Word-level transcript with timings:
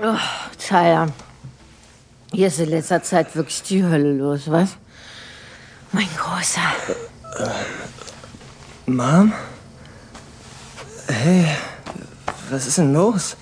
Oh, 0.00 0.16
Tyler. 0.58 1.08
Hier 2.32 2.46
ist 2.46 2.58
in 2.60 2.70
letzter 2.70 3.02
Zeit 3.02 3.36
wirklich 3.36 3.62
die 3.62 3.84
Hölle 3.84 4.12
los, 4.12 4.50
was? 4.50 4.76
Mein 5.92 6.08
Großer. 6.16 6.60
Äh, 7.38 8.90
Mom? 8.90 9.32
Hey, 11.08 11.46
was 12.50 12.66
ist 12.66 12.78
denn 12.78 12.92
los? 12.94 13.36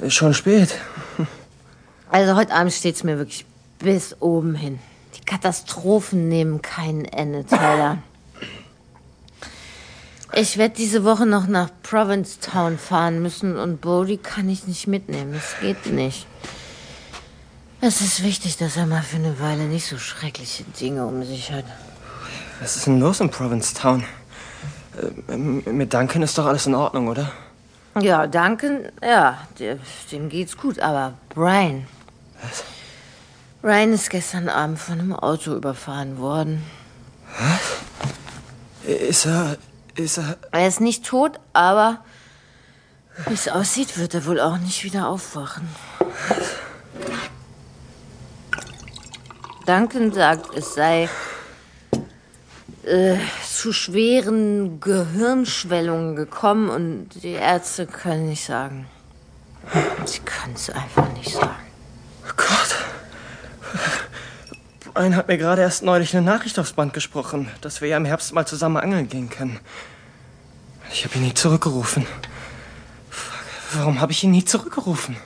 Ist 0.00 0.14
schon 0.14 0.34
spät. 0.34 0.74
Also 2.08 2.36
heute 2.36 2.54
Abend 2.54 2.72
steht's 2.72 3.02
mir 3.02 3.18
wirklich 3.18 3.44
bis 3.80 4.16
oben 4.20 4.54
hin. 4.54 4.78
Die 5.16 5.24
Katastrophen 5.24 6.28
nehmen 6.28 6.62
kein 6.62 7.04
Ende, 7.04 7.44
Tyler. 7.44 7.98
Ich 10.38 10.58
werde 10.58 10.74
diese 10.74 11.02
Woche 11.02 11.24
noch 11.24 11.46
nach 11.46 11.70
Provincetown 11.82 12.76
fahren 12.76 13.22
müssen 13.22 13.56
und 13.56 13.80
Bodie 13.80 14.18
kann 14.18 14.50
ich 14.50 14.66
nicht 14.66 14.86
mitnehmen. 14.86 15.32
Das 15.32 15.58
geht 15.62 15.86
nicht. 15.86 16.26
Es 17.80 18.02
ist 18.02 18.22
wichtig, 18.22 18.58
dass 18.58 18.76
er 18.76 18.84
mal 18.84 19.00
für 19.00 19.16
eine 19.16 19.40
Weile 19.40 19.62
nicht 19.62 19.86
so 19.86 19.96
schreckliche 19.96 20.64
Dinge 20.78 21.06
um 21.06 21.24
sich 21.24 21.52
hat. 21.52 21.64
Was 22.60 22.76
ist 22.76 22.86
denn 22.86 23.00
los 23.00 23.20
in 23.20 23.30
Provincetown? 23.30 24.04
Äh, 25.28 25.36
mit 25.38 25.94
Duncan 25.94 26.20
ist 26.20 26.36
doch 26.36 26.44
alles 26.44 26.66
in 26.66 26.74
Ordnung, 26.74 27.08
oder? 27.08 27.32
Ja, 27.98 28.26
Duncan, 28.26 28.90
ja, 29.02 29.38
dem 30.12 30.28
geht's 30.28 30.54
gut, 30.58 30.80
aber 30.80 31.14
Brian. 31.30 31.86
Was? 32.42 32.62
Brian 33.62 33.94
ist 33.94 34.10
gestern 34.10 34.50
Abend 34.50 34.78
von 34.78 35.00
einem 35.00 35.14
Auto 35.14 35.54
überfahren 35.54 36.18
worden. 36.18 36.62
Was? 37.38 38.90
Ist 38.90 39.24
er. 39.24 39.56
Ist 39.96 40.18
er. 40.18 40.36
Er 40.52 40.68
ist 40.68 40.80
nicht 40.80 41.06
tot, 41.06 41.40
aber 41.52 42.04
wie 43.26 43.34
es 43.34 43.48
aussieht, 43.48 43.98
wird 43.98 44.14
er 44.14 44.26
wohl 44.26 44.40
auch 44.40 44.58
nicht 44.58 44.84
wieder 44.84 45.08
aufwachen. 45.08 45.68
Duncan 49.66 50.12
sagt, 50.12 50.54
es 50.54 50.74
sei 50.74 51.08
äh, 52.84 53.16
zu 53.44 53.72
schweren 53.72 54.80
Gehirnschwellungen 54.80 56.14
gekommen 56.14 56.68
und 56.68 57.08
die 57.22 57.32
Ärzte 57.32 57.86
können 57.86 58.28
nicht 58.28 58.44
sagen. 58.44 58.86
Sie 60.04 60.20
können 60.20 60.54
es 60.54 60.70
einfach 60.70 61.12
nicht 61.14 61.32
sagen. 61.32 61.56
Oh 62.28 62.32
Gott. 62.36 62.76
Brian 64.94 65.16
hat 65.16 65.26
mir 65.28 65.36
gerade 65.36 65.62
erst 65.62 65.82
neulich 65.82 66.16
eine 66.16 66.24
Nachricht 66.24 66.58
aufs 66.58 66.72
Band 66.72 66.94
gesprochen, 66.94 67.50
dass 67.60 67.80
wir 67.80 67.88
ja 67.88 67.96
im 67.96 68.04
Herbst 68.04 68.32
mal 68.32 68.46
zusammen 68.46 68.76
angeln 68.76 69.08
gehen 69.08 69.28
können. 69.28 69.58
Ich 70.96 71.04
habe 71.04 71.16
ihn 71.16 71.24
nie 71.24 71.34
zurückgerufen. 71.34 72.06
Warum 73.74 74.00
habe 74.00 74.12
ich 74.12 74.24
ihn 74.24 74.30
nie 74.30 74.46
zurückgerufen? 74.46 75.18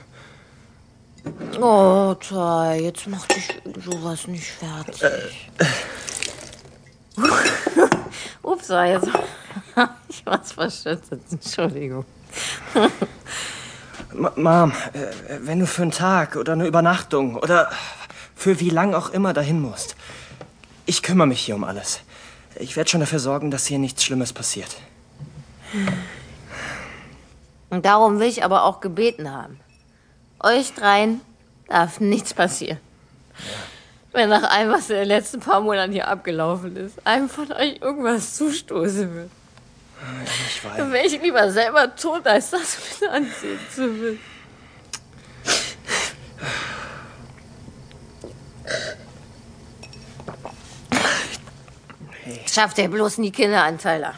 Oh, 1.61 2.13
Ty, 2.15 2.83
jetzt 2.83 3.07
mach 3.07 3.25
dich 3.27 3.47
sowas 3.85 4.27
nicht 4.27 4.51
fertig. 4.51 5.01
Äh, 5.01 5.63
äh. 7.21 7.87
Ups, 8.43 8.67
war 8.67 8.85
jetzt. 8.85 9.07
ich 10.09 10.25
was 10.25 10.51
verschüttet. 10.51 11.21
Entschuldigung. 11.31 12.03
Mom, 14.35 14.73
äh, 14.91 15.37
wenn 15.39 15.59
du 15.59 15.67
für 15.67 15.83
einen 15.83 15.91
Tag 15.91 16.35
oder 16.35 16.51
eine 16.51 16.67
Übernachtung 16.67 17.37
oder 17.37 17.71
für 18.35 18.59
wie 18.59 18.71
lang 18.71 18.93
auch 18.93 19.11
immer 19.11 19.31
dahin 19.31 19.61
musst, 19.61 19.95
ich 20.85 21.01
kümmere 21.01 21.27
mich 21.27 21.39
hier 21.39 21.55
um 21.55 21.63
alles. 21.63 22.01
Ich 22.59 22.75
werde 22.75 22.89
schon 22.89 22.99
dafür 22.99 23.19
sorgen, 23.19 23.51
dass 23.51 23.67
hier 23.67 23.79
nichts 23.79 24.03
Schlimmes 24.03 24.33
passiert. 24.33 24.75
Und 27.69 27.85
darum 27.85 28.19
will 28.19 28.27
ich 28.27 28.43
aber 28.43 28.65
auch 28.65 28.81
gebeten 28.81 29.31
haben. 29.31 29.59
Euch 30.39 30.73
dreien 30.73 31.21
darf 31.67 31.99
nichts 31.99 32.33
passieren. 32.33 32.79
Wenn 34.11 34.29
nach 34.29 34.43
allem, 34.43 34.71
was 34.71 34.89
in 34.89 34.97
den 34.97 35.07
letzten 35.07 35.39
paar 35.39 35.61
Monaten 35.61 35.93
hier 35.93 36.07
abgelaufen 36.07 36.75
ist, 36.75 37.05
einem 37.07 37.29
von 37.29 37.51
euch 37.53 37.79
irgendwas 37.81 38.35
zustoßen 38.35 39.15
wird. 39.15 39.31
Ich 40.47 40.65
weiß. 40.65 40.77
Dann 40.77 40.91
wäre 40.91 41.05
ich 41.05 41.21
lieber 41.21 41.49
selber 41.51 41.95
tot, 41.95 42.27
als 42.27 42.49
das 42.49 42.77
mit 42.99 43.09
anziehen 43.09 43.59
zu 43.73 43.81
müssen. 43.87 44.19
Schafft 52.47 52.79
er 52.79 52.89
bloß 52.89 53.19
nie 53.19 53.31
Kinderanteile. 53.31 54.13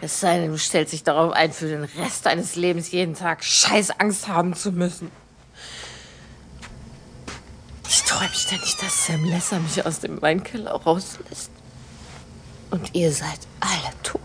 Es 0.00 0.20
sei 0.20 0.38
denn, 0.38 0.50
du 0.50 0.58
stellst 0.58 0.92
dich 0.92 1.02
darauf 1.02 1.32
ein, 1.32 1.52
für 1.52 1.66
den 1.66 1.84
Rest 1.84 2.26
deines 2.26 2.54
Lebens 2.54 2.92
jeden 2.92 3.14
Tag 3.14 3.42
scheiß 3.42 3.90
Angst 3.98 4.28
haben 4.28 4.54
zu 4.54 4.70
müssen. 4.70 5.10
Ich 7.88 8.02
träume 8.02 8.32
ständig, 8.32 8.76
dass 8.76 9.06
Sam 9.06 9.24
Lesser 9.24 9.58
mich 9.58 9.84
aus 9.84 10.00
dem 10.00 10.22
Weinkeller 10.22 10.72
rauslässt. 10.72 11.50
Und 12.70 12.94
ihr 12.94 13.12
seid 13.12 13.40
alle 13.60 13.92
tot. 14.02 14.20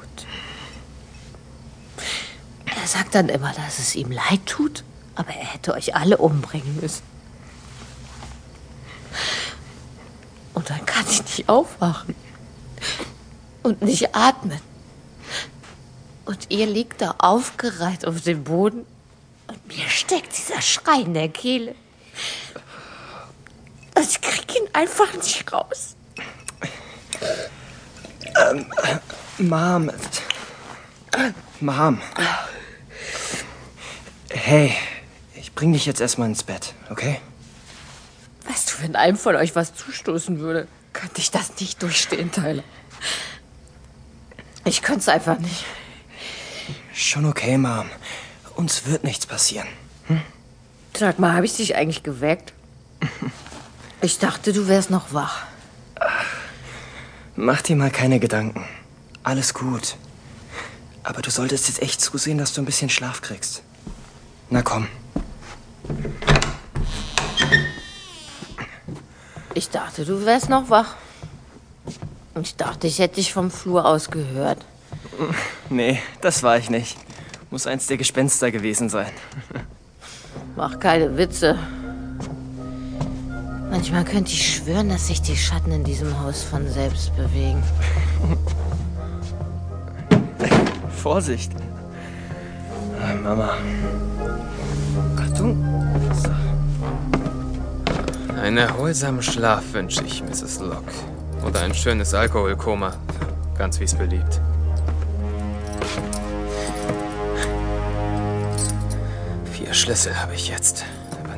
Er 2.66 2.88
sagt 2.88 3.16
dann 3.16 3.30
immer, 3.30 3.54
dass 3.54 3.80
es 3.80 3.96
ihm 3.96 4.12
leid 4.12 4.46
tut, 4.46 4.84
aber 5.16 5.30
er 5.30 5.46
hätte 5.46 5.74
euch 5.74 5.96
alle 5.96 6.18
umbringen 6.18 6.80
müssen. 6.82 7.04
Und 10.54 10.70
dann 10.70 10.86
kann 10.86 11.06
ich 11.10 11.24
nicht 11.24 11.50
aufwachen 11.50 12.14
und 13.64 13.82
nicht 13.82 14.14
atmen. 14.16 14.60
Und 16.26 16.50
ihr 16.50 16.66
liegt 16.66 17.02
da 17.02 17.16
aufgereiht 17.18 18.06
auf 18.06 18.22
dem 18.22 18.44
Boden 18.44 18.86
und 19.48 19.68
mir 19.68 19.90
steckt 19.90 20.38
dieser 20.38 20.62
Schrei 20.62 21.02
in 21.02 21.14
der 21.14 21.30
Kehle. 21.30 21.76
Und 23.96 24.04
ich 24.04 24.22
krieg 24.22 24.56
ihn 24.56 24.68
einfach 24.74 25.14
nicht 25.14 25.52
raus. 25.52 25.96
Ähm, 28.42 28.66
Mom. 29.38 29.92
Mom. 31.60 32.02
Hey, 34.30 34.76
ich 35.36 35.54
bring 35.54 35.74
dich 35.74 35.86
jetzt 35.86 36.02
erstmal 36.02 36.30
ins 36.30 36.44
Bett, 36.44 36.74
okay? 36.90 37.20
Weißt 38.48 38.72
du, 38.72 38.84
wenn 38.84 38.96
einem 38.96 39.18
von 39.18 39.36
euch 39.36 39.56
was 39.56 39.76
zustoßen 39.76 40.40
würde, 40.40 40.68
könnte 40.92 41.20
ich 41.20 41.32
das 41.32 41.60
nicht 41.60 41.82
durchstehen, 41.82 42.32
Tyler. 42.32 42.64
Ich 44.66 44.82
könnte 44.82 45.02
es 45.02 45.10
einfach 45.10 45.38
nicht. 45.40 45.66
Schon 46.94 47.26
okay, 47.26 47.58
Mom. 47.58 47.90
Uns 48.56 48.86
wird 48.86 49.04
nichts 49.04 49.26
passieren. 49.26 49.68
Hm? 50.08 50.22
Sag 50.96 51.18
mal, 51.18 51.34
habe 51.34 51.46
ich 51.46 51.56
dich 51.56 51.76
eigentlich 51.76 52.04
geweckt? 52.04 52.54
Ich 54.02 54.20
dachte, 54.20 54.54
du 54.54 54.68
wärst 54.68 54.92
noch 54.92 55.12
wach. 55.14 55.44
Mach 57.36 57.62
dir 57.64 57.76
mal 57.76 57.90
keine 57.90 58.20
Gedanken. 58.20 58.64
Alles 59.24 59.56
gut. 59.56 59.96
Aber 61.02 61.22
du 61.22 61.32
solltest 61.32 61.68
jetzt 61.68 61.82
echt 61.82 62.00
zusehen, 62.00 62.38
dass 62.38 62.54
du 62.54 62.62
ein 62.62 62.66
bisschen 62.66 62.90
Schlaf 62.90 63.22
kriegst. 63.22 63.64
Na 64.52 64.62
komm. 64.62 64.88
Ich 69.56 69.70
dachte, 69.70 70.06
du 70.06 70.26
wärst 70.26 70.50
noch 70.50 70.70
wach. 70.70 70.96
Ich 72.42 72.56
dachte, 72.56 72.88
ich 72.88 73.00
hätte 73.00 73.16
dich 73.16 73.34
vom 73.34 73.50
Flur 73.50 73.86
aus 73.86 74.12
gehört. 74.12 74.64
Nee, 75.70 76.00
das 76.22 76.44
war 76.44 76.58
ich 76.58 76.70
nicht. 76.70 76.98
Muss 77.50 77.68
eins 77.68 77.88
der 77.88 77.98
Gespenster 77.98 78.52
gewesen 78.52 78.90
sein. 78.90 79.12
Mach 80.56 80.80
keine 80.80 81.18
Witze. 81.18 81.58
Manchmal 83.70 84.04
könnte 84.06 84.32
ich 84.32 84.56
schwören, 84.56 84.90
dass 84.90 85.08
sich 85.08 85.22
die 85.22 85.36
Schatten 85.36 85.72
in 85.72 85.84
diesem 85.84 86.20
Haus 86.20 86.44
von 86.44 86.68
selbst 86.68 87.16
bewegen. 87.16 87.64
Vorsicht. 91.02 91.52
Mama. 93.24 93.58
Achtung. 95.18 95.64
So. 96.14 96.30
Einen 98.40 98.58
erholsamen 98.58 99.24
Schlaf 99.24 99.64
wünsche 99.74 100.04
ich, 100.04 100.24
Mrs. 100.24 100.60
Locke. 100.60 100.92
Oder 101.46 101.62
ein 101.62 101.74
schönes 101.74 102.14
Alkoholkoma. 102.14 102.94
Ganz 103.58 103.80
wie 103.80 103.86
es 103.86 103.96
beliebt. 103.96 104.40
Vier 109.74 109.80
Schlüssel 109.80 110.22
habe 110.22 110.36
ich 110.36 110.50
jetzt 110.50 110.86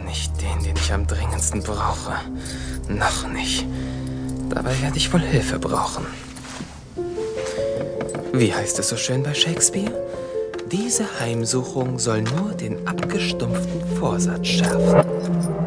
nicht 0.06 0.30
den, 0.42 0.62
den 0.62 0.76
ich 0.76 0.92
am 0.92 1.08
dringendsten 1.08 1.64
brauche. 1.64 2.16
Noch 2.90 3.30
nicht. 3.30 3.66
Dabei 4.50 4.82
werde 4.82 4.98
ich 4.98 5.14
wohl 5.14 5.22
Hilfe 5.22 5.58
brauchen. 5.58 6.06
Wie 8.34 8.54
heißt 8.54 8.78
es 8.78 8.90
so 8.90 8.98
schön 8.98 9.24
bei 9.24 9.34
Shakespeare? 9.34 9.94
Diese 10.70 11.06
Heimsuchung 11.22 11.98
soll 11.98 12.24
nur 12.24 12.52
den 12.52 12.86
abgestumpften 12.86 13.98
Vorsatz 13.98 14.48
schärfen. 14.48 15.65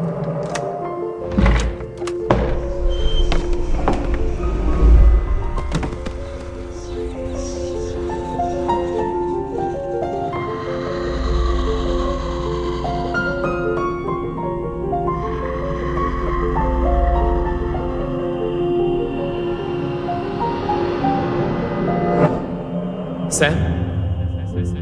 Sam? 23.39 23.55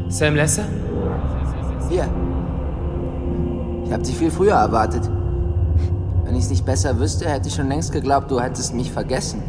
Sam 0.08 0.34
Lesser? 0.34 0.64
Hier. 1.88 2.08
Ich 3.84 3.92
hab 3.92 4.02
dich 4.02 4.16
viel 4.16 4.32
früher 4.32 4.54
erwartet. 4.54 5.08
Wenn 6.24 6.34
ich's 6.34 6.50
nicht 6.50 6.66
besser 6.66 6.98
wüsste, 6.98 7.28
hätte 7.28 7.46
ich 7.46 7.54
schon 7.54 7.68
längst 7.68 7.92
geglaubt, 7.92 8.32
du 8.32 8.40
hättest 8.40 8.74
mich 8.74 8.90
vergessen. 8.90 9.44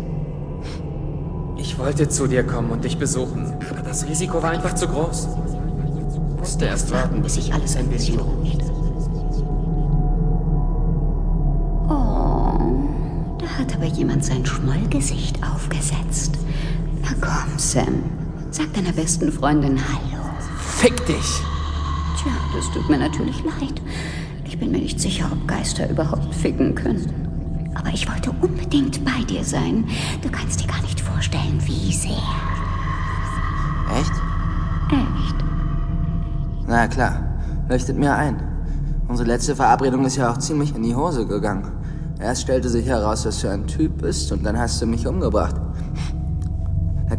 Ich 1.57 1.79
wollte 1.79 2.07
zu 2.07 2.27
dir 2.27 2.45
kommen 2.45 2.69
und 2.69 2.83
dich 2.83 2.99
besuchen, 2.99 3.51
aber 3.71 3.81
das 3.81 4.07
Risiko 4.07 4.43
war 4.43 4.51
einfach 4.51 4.75
zu 4.75 4.87
groß. 4.87 5.27
Musste 6.37 6.65
erst 6.65 6.91
warten, 6.91 7.23
bis 7.23 7.33
sich 7.33 7.51
alles 7.51 7.77
ein 7.77 7.87
bisschen 7.87 8.19
ruht. 8.19 8.63
Oh, 11.89 12.59
da 13.39 13.47
hat 13.57 13.75
aber 13.75 13.85
jemand 13.85 14.23
sein 14.23 14.45
Schmollgesicht 14.45 15.39
aufgesetzt. 15.43 16.37
Na 17.01 17.09
komm, 17.19 17.57
Sam. 17.57 18.03
Sag 18.51 18.73
deiner 18.73 18.91
besten 18.91 19.31
Freundin 19.31 19.77
Hallo. 19.77 20.23
Fick 20.57 21.05
dich! 21.05 21.41
Tja, 22.17 22.31
das 22.55 22.71
tut 22.71 22.89
mir 22.89 22.97
natürlich 22.97 23.43
leid. 23.43 23.79
Ich 24.43 24.57
bin 24.57 24.71
mir 24.71 24.79
nicht 24.79 24.99
sicher, 24.99 25.29
ob 25.31 25.47
Geister 25.47 25.87
überhaupt 25.87 26.33
ficken 26.33 26.73
können. 26.73 27.71
Aber 27.75 27.89
ich 27.89 28.09
wollte 28.09 28.31
unbedingt 28.41 29.05
bei 29.05 29.23
dir 29.25 29.43
sein. 29.43 29.87
Du 30.23 30.29
kannst 30.31 30.63
dir 30.63 30.67
gar 30.67 30.81
nicht 30.81 30.99
vorstellen, 30.99 31.61
wie 31.65 31.93
sehr. 31.93 32.11
Echt? 33.99 34.11
Echt? 34.89 35.35
Na 36.67 36.87
klar. 36.87 37.21
Leuchtet 37.69 37.97
mir 37.97 38.15
ein. 38.15 38.41
Unsere 39.07 39.29
letzte 39.29 39.55
Verabredung 39.55 40.05
ist 40.05 40.15
ja 40.15 40.31
auch 40.31 40.39
ziemlich 40.39 40.75
in 40.75 40.81
die 40.81 40.95
Hose 40.95 41.27
gegangen. 41.27 41.71
Erst 42.19 42.41
stellte 42.41 42.67
sich 42.67 42.87
heraus, 42.87 43.23
dass 43.23 43.41
du 43.41 43.49
ein 43.49 43.67
Typ 43.67 44.01
bist 44.01 44.31
und 44.31 44.43
dann 44.43 44.57
hast 44.57 44.81
du 44.81 44.87
mich 44.87 45.05
umgebracht. 45.05 45.55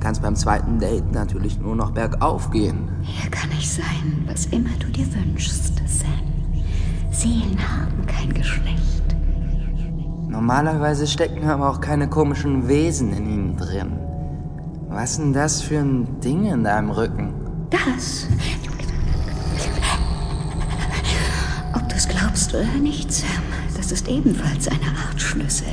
Kann 0.00 0.12
es 0.12 0.20
beim 0.20 0.34
zweiten 0.34 0.78
Date 0.78 1.12
natürlich 1.12 1.60
nur 1.60 1.76
noch 1.76 1.90
bergauf 1.90 2.50
gehen. 2.50 2.88
Hier 3.02 3.30
kann 3.30 3.50
ich 3.52 3.70
sein, 3.70 4.24
was 4.26 4.46
immer 4.46 4.70
du 4.78 4.88
dir 4.88 5.06
wünschst, 5.14 5.74
Sam. 5.86 6.08
Seelen 7.10 7.58
haben 7.58 8.06
kein 8.06 8.32
Geschlecht. 8.32 9.14
Normalerweise 10.26 11.06
stecken 11.06 11.46
aber 11.46 11.68
auch 11.68 11.80
keine 11.82 12.08
komischen 12.08 12.66
Wesen 12.66 13.12
in 13.12 13.26
ihnen 13.28 13.56
drin. 13.56 13.92
Was 14.88 15.18
denn 15.18 15.34
das 15.34 15.60
für 15.60 15.78
ein 15.78 16.20
Ding 16.20 16.46
in 16.46 16.64
deinem 16.64 16.90
Rücken? 16.90 17.34
Das. 17.68 18.26
Ob 21.74 21.88
du 21.88 21.94
es 21.94 22.08
glaubst 22.08 22.54
oder 22.54 22.64
nicht, 22.80 23.12
Sam, 23.12 23.28
das 23.76 23.92
ist 23.92 24.08
ebenfalls 24.08 24.66
eine 24.66 24.96
Art 25.06 25.20
Schlüssel. 25.20 25.68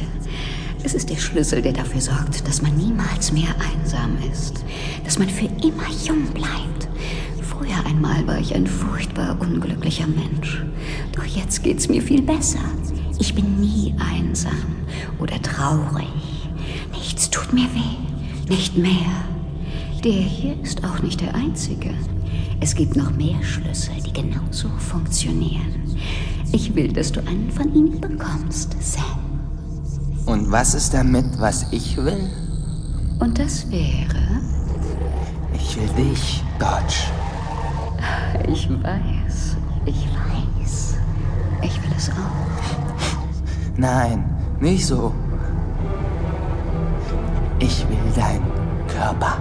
Es 0.84 0.94
ist 0.94 1.10
der 1.10 1.18
Schlüssel, 1.18 1.62
der 1.62 1.74
dafür 1.74 2.02
sorgt, 2.02 2.48
dass 2.48 2.62
man 2.62 2.76
niemals 2.78 3.32
mehr 3.32 3.56
einsam 3.74 4.18
ist, 4.32 4.64
dass 5.04 5.20
man 5.20 5.30
für 5.30 5.46
immer 5.46 5.90
jung 6.06 6.26
bleibt. 6.34 6.88
Früher 7.42 7.86
einmal 7.86 8.26
war 8.28 8.40
ich 8.40 8.54
ein 8.54 8.68
furchtbar 8.68 9.38
unglücklicher 9.40 10.08
Mensch. 10.08 10.64
Doch 11.14 11.26
jetzt 11.26 11.64
geht's 11.64 11.90
mir 11.90 12.02
viel 12.02 12.22
besser. 12.22 12.60
Ich 13.20 13.34
bin 13.34 13.60
nie 13.60 13.96
einsam 13.98 14.76
oder 15.20 15.42
traurig. 15.42 16.08
Nichts 16.92 17.30
tut 17.30 17.52
mir 17.52 17.68
weh, 17.74 18.48
nicht 18.50 18.78
mehr. 18.78 19.26
Der 20.04 20.12
hier 20.12 20.56
ist 20.62 20.84
auch 20.84 21.02
nicht 21.02 21.22
der 21.22 21.34
einzige. 21.34 21.94
Es 22.60 22.76
gibt 22.76 22.96
noch 22.96 23.12
mehr 23.16 23.42
Schlüssel, 23.44 23.96
die 24.06 24.14
genauso 24.14 24.70
funktionieren. 24.78 25.98
Ich 26.52 26.76
will, 26.76 26.94
dass 26.94 27.12
du 27.12 27.20
einen 27.22 27.52
von 27.52 27.74
ihnen 27.74 28.00
bekommst, 28.00 28.76
Sam. 28.80 29.27
Und 30.28 30.52
was 30.52 30.74
ist 30.76 30.94
damit, 30.94 31.40
was 31.40 31.66
ich 31.72 31.96
will? 31.98 32.30
Und 33.20 33.40
das 33.40 33.70
wäre, 33.72 34.42
Ich 35.54 35.76
will 35.78 35.88
dich, 36.06 36.44
Dodge. 36.60 37.10
ich 38.48 38.70
weiß, 38.70 39.58
ich 39.86 40.08
weiß. 40.08 40.98
Ich 41.64 41.82
will 41.82 41.92
es 41.98 42.10
auch. 42.10 42.16
Nein, 43.78 44.24
nicht 44.60 44.86
so. 44.86 45.14
Ich 47.60 47.88
will 47.90 47.98
deinen 48.16 48.46
Körper. 48.88 49.38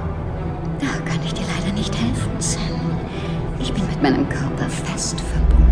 Da 0.78 0.86
kann 1.04 1.20
ich 1.24 1.34
dir 1.34 1.44
leider 1.58 1.72
nicht 1.74 1.94
helfen, 1.94 2.30
Sam. 2.38 2.62
Ich 3.58 3.72
bin 3.74 3.84
mit 3.86 4.02
meinem 4.02 4.28
Körper 4.28 4.68
fest 4.70 5.20
verbunden. 5.20 5.66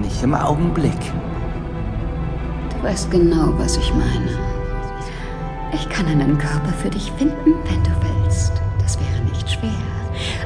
Nicht 0.00 0.22
im 0.22 0.34
Augenblick. 0.34 1.12
Du 2.82 2.88
weißt 2.88 3.12
genau, 3.12 3.54
was 3.58 3.76
ich 3.76 3.94
meine. 3.94 4.36
Ich 5.72 5.88
kann 5.88 6.04
einen 6.06 6.36
Körper 6.36 6.72
für 6.82 6.90
dich 6.90 7.12
finden, 7.12 7.54
wenn 7.64 7.82
du 7.84 7.90
willst. 8.00 8.60
Das 8.80 8.98
wäre 8.98 9.22
nicht 9.30 9.48
schwer. 9.48 9.70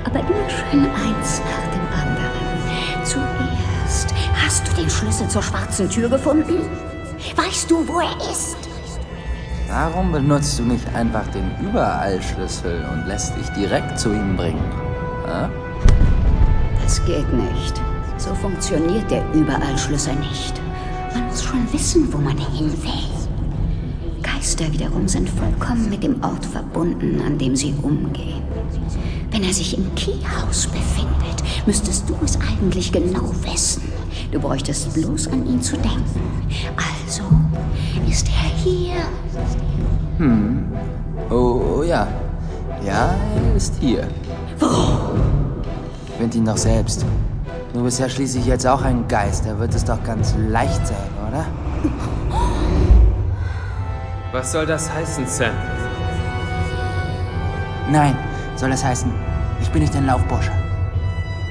Aber 0.04 0.18
immer 0.18 0.50
schön 0.50 0.84
eins 0.84 1.40
nach 1.40 1.72
dem 1.72 1.86
anderen. 1.98 3.04
Zuerst 3.04 4.14
hast 4.34 4.68
du 4.68 4.72
den 4.74 4.90
Schlüssel 4.90 5.26
zur 5.28 5.42
schwarzen 5.42 5.88
Tür 5.88 6.10
gefunden? 6.10 6.68
Weißt 7.36 7.70
du, 7.70 7.88
wo 7.88 8.00
er 8.00 8.30
ist? 8.30 8.58
Warum 9.68 10.12
benutzt 10.12 10.58
du 10.58 10.64
nicht 10.64 10.94
einfach 10.94 11.26
den 11.28 11.50
Überallschlüssel 11.66 12.84
und 12.92 13.06
lässt 13.06 13.34
dich 13.34 13.48
direkt 13.56 13.98
zu 13.98 14.12
ihm 14.12 14.36
bringen? 14.36 14.62
Hä? 15.26 15.48
Das 16.82 17.02
geht 17.06 17.32
nicht. 17.32 17.80
So 18.18 18.34
funktioniert 18.34 19.10
der 19.10 19.24
Überallschlüssel 19.32 20.16
nicht. 20.16 20.65
Man 21.16 21.28
muss 21.28 21.42
schon 21.42 21.72
wissen, 21.72 22.12
wo 22.12 22.18
man 22.18 22.36
hin 22.36 22.70
will. 22.82 24.22
Geister 24.22 24.70
wiederum 24.70 25.08
sind 25.08 25.30
vollkommen 25.30 25.88
mit 25.88 26.02
dem 26.02 26.22
Ort 26.22 26.44
verbunden, 26.44 27.22
an 27.24 27.38
dem 27.38 27.56
sie 27.56 27.74
umgehen. 27.80 28.42
Wenn 29.30 29.42
er 29.42 29.54
sich 29.54 29.78
im 29.78 29.94
Keyhaus 29.94 30.66
befindet, 30.66 31.42
müsstest 31.64 32.06
du 32.10 32.14
es 32.22 32.36
eigentlich 32.36 32.92
genau 32.92 33.30
wissen. 33.44 33.84
Du 34.30 34.38
bräuchtest 34.38 34.92
bloß 34.92 35.28
an 35.28 35.46
ihn 35.46 35.62
zu 35.62 35.76
denken. 35.76 36.20
Also 36.76 37.22
ist 38.10 38.28
er 38.28 38.54
hier. 38.62 38.96
Oh, 41.30 41.78
oh 41.78 41.82
ja. 41.82 42.06
Ja, 42.84 43.16
er 43.34 43.56
ist 43.56 43.72
hier. 43.80 44.06
Find 46.18 46.34
ihn 46.34 46.44
doch 46.44 46.58
selbst. 46.58 47.06
Du 47.72 47.82
bist 47.82 48.00
ja 48.00 48.08
schließlich 48.08 48.46
jetzt 48.46 48.66
auch 48.66 48.80
ein 48.82 49.06
Geist. 49.06 49.44
Da 49.44 49.58
wird 49.58 49.74
es 49.74 49.84
doch 49.84 50.02
ganz 50.02 50.34
leicht 50.48 50.86
sein, 50.86 50.96
oder? 51.28 51.46
Was 54.32 54.52
soll 54.52 54.66
das 54.66 54.92
heißen, 54.92 55.26
Sam? 55.26 55.54
Nein, 57.90 58.16
soll 58.56 58.70
das 58.70 58.84
heißen, 58.84 59.12
ich 59.60 59.70
bin 59.70 59.82
nicht 59.82 59.94
dein 59.94 60.06
Laufbursche. 60.06 60.52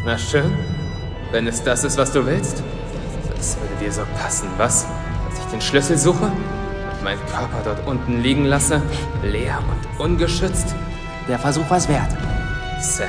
Na 0.06 0.18
schön. 0.18 0.52
Wenn 1.32 1.48
es 1.48 1.64
das 1.64 1.84
ist, 1.84 1.98
was 1.98 2.12
du 2.12 2.26
willst. 2.26 2.64
Das 3.36 3.58
würde 3.58 3.84
dir 3.84 3.92
so 3.92 4.04
passen, 4.22 4.48
was? 4.58 4.86
Dass 5.30 5.40
ich 5.40 5.46
den 5.52 5.62
Schlüssel 5.62 5.98
suche 5.98 6.26
und 6.26 7.04
meinen 7.04 7.20
Körper 7.26 7.62
dort 7.64 7.86
unten 7.88 8.22
liegen 8.22 8.46
lasse, 8.46 8.82
leer 9.24 9.60
und 9.70 10.06
ungeschützt? 10.06 10.76
Der 11.28 11.40
Versuch 11.40 11.70
war's 11.70 11.90
wert. 11.90 12.12
Sam, 12.80 13.08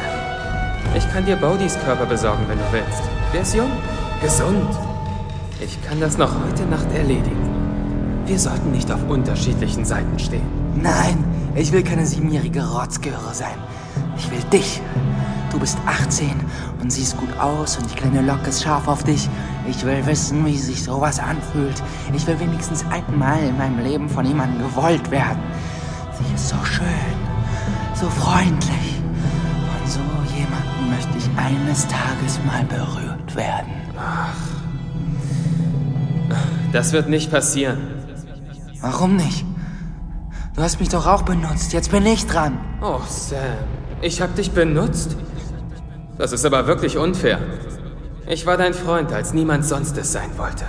ich 0.94 1.08
kann 1.12 1.26
dir 1.26 1.36
Bodys 1.36 1.78
Körper 1.84 2.06
besorgen, 2.06 2.44
wenn 2.48 2.58
du 2.58 2.64
willst. 2.72 3.02
Der 3.32 3.42
ist 3.42 3.54
jung, 3.54 3.70
gesund. 4.22 4.85
Ich 5.66 5.82
kann 5.82 5.98
das 5.98 6.16
noch 6.16 6.30
heute 6.44 6.64
Nacht 6.66 6.92
erledigen. 6.94 8.22
Wir 8.24 8.38
sollten 8.38 8.70
nicht 8.70 8.88
auf 8.92 9.00
unterschiedlichen 9.08 9.84
Seiten 9.84 10.16
stehen. 10.16 10.46
Nein, 10.80 11.24
ich 11.56 11.72
will 11.72 11.82
keine 11.82 12.06
siebenjährige 12.06 12.64
Rotzgöre 12.64 13.34
sein. 13.34 13.56
Ich 14.16 14.30
will 14.30 14.42
dich. 14.52 14.80
Du 15.50 15.58
bist 15.58 15.76
18 15.84 16.30
und 16.80 16.92
siehst 16.92 17.16
gut 17.16 17.36
aus 17.40 17.78
und 17.78 17.90
die 17.90 17.96
kleine 17.96 18.22
Locke 18.22 18.50
ist 18.50 18.62
scharf 18.62 18.86
auf 18.86 19.02
dich. 19.02 19.28
Ich 19.68 19.84
will 19.84 20.06
wissen, 20.06 20.46
wie 20.46 20.56
sich 20.56 20.84
sowas 20.84 21.18
anfühlt. 21.18 21.82
Ich 22.14 22.24
will 22.28 22.38
wenigstens 22.38 22.84
einmal 22.88 23.42
in 23.42 23.58
meinem 23.58 23.80
Leben 23.80 24.08
von 24.08 24.24
jemandem 24.24 24.60
gewollt 24.68 25.10
werden. 25.10 25.42
Sie 26.16 26.32
ist 26.32 26.48
so 26.48 26.64
schön, 26.64 27.16
so 27.94 28.08
freundlich. 28.08 29.00
Von 29.66 29.90
so 29.90 30.00
jemandem 30.32 30.90
möchte 30.90 31.18
ich 31.18 31.28
eines 31.36 31.88
Tages 31.88 32.38
mal 32.46 32.64
berührt 32.66 33.34
werden. 33.34 33.72
Das 36.72 36.92
wird 36.92 37.08
nicht 37.08 37.30
passieren. 37.30 37.78
Warum 38.80 39.16
nicht? 39.16 39.44
Du 40.54 40.62
hast 40.62 40.80
mich 40.80 40.88
doch 40.88 41.06
auch 41.06 41.22
benutzt. 41.22 41.72
Jetzt 41.72 41.90
bin 41.90 42.06
ich 42.06 42.26
dran. 42.26 42.58
Oh, 42.80 43.00
Sam, 43.08 43.38
ich 44.00 44.20
hab 44.22 44.34
dich 44.36 44.52
benutzt? 44.52 45.16
Das 46.18 46.32
ist 46.32 46.44
aber 46.44 46.66
wirklich 46.66 46.96
unfair. 46.96 47.38
Ich 48.28 48.46
war 48.46 48.56
dein 48.56 48.74
Freund, 48.74 49.12
als 49.12 49.34
niemand 49.34 49.64
sonst 49.64 49.96
es 49.98 50.12
sein 50.12 50.30
wollte. 50.36 50.64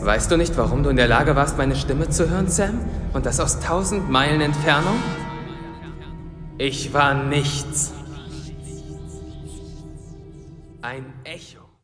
Weißt 0.00 0.30
du 0.30 0.36
nicht, 0.36 0.56
warum 0.56 0.82
du 0.82 0.90
in 0.90 0.96
der 0.96 1.08
Lage 1.08 1.34
warst, 1.34 1.56
meine 1.56 1.74
Stimme 1.74 2.08
zu 2.10 2.28
hören, 2.30 2.48
Sam? 2.48 2.80
Und 3.12 3.26
das 3.26 3.40
aus 3.40 3.58
tausend 3.60 4.10
Meilen 4.10 4.40
Entfernung? 4.40 4.96
Ich 6.58 6.92
war 6.94 7.14
nichts. 7.14 7.92
Ein 10.82 11.06
Echo. 11.24 11.65